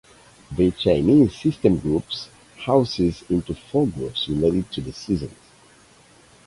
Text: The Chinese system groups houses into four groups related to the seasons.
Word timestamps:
The 0.53 0.71
Chinese 0.71 1.35
system 1.35 1.77
groups 1.77 2.27
houses 2.57 3.23
into 3.29 3.53
four 3.53 3.85
groups 3.85 4.27
related 4.29 4.71
to 4.71 4.81
the 4.81 4.93
seasons. 4.93 5.31